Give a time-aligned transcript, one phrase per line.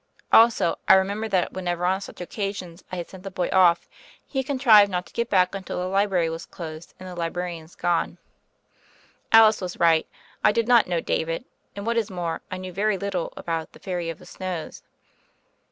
[0.33, 3.87] Also, I remembered that whenever on such occasions I had sent the boy off
[4.25, 7.29] he had contrived not to get back until the library was closed and the li
[7.29, 8.17] brarians gone.
[9.31, 10.07] Alice was right:
[10.43, 11.45] I did not know David,
[11.75, 14.81] and, what is more, I knew very little about the "Fairy of the Snows."